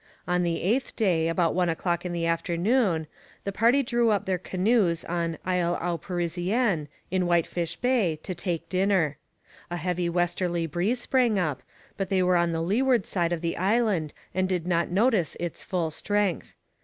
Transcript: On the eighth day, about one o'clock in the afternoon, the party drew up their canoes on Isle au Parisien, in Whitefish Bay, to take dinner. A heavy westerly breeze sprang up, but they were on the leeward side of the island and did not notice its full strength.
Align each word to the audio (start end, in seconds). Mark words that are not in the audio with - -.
On 0.27 0.41
the 0.41 0.63
eighth 0.63 0.95
day, 0.95 1.27
about 1.27 1.53
one 1.53 1.69
o'clock 1.69 2.03
in 2.07 2.11
the 2.11 2.25
afternoon, 2.25 3.05
the 3.43 3.51
party 3.51 3.83
drew 3.83 4.09
up 4.09 4.25
their 4.25 4.39
canoes 4.39 5.05
on 5.05 5.37
Isle 5.45 5.77
au 5.79 5.99
Parisien, 5.99 6.87
in 7.11 7.27
Whitefish 7.27 7.75
Bay, 7.75 8.15
to 8.23 8.33
take 8.33 8.67
dinner. 8.67 9.17
A 9.69 9.77
heavy 9.77 10.09
westerly 10.09 10.65
breeze 10.65 10.99
sprang 10.99 11.37
up, 11.37 11.61
but 11.97 12.09
they 12.09 12.23
were 12.23 12.35
on 12.35 12.51
the 12.51 12.63
leeward 12.63 13.05
side 13.05 13.31
of 13.31 13.41
the 13.41 13.57
island 13.57 14.11
and 14.33 14.49
did 14.49 14.65
not 14.65 14.89
notice 14.89 15.37
its 15.39 15.61
full 15.61 15.91
strength. 15.91 16.55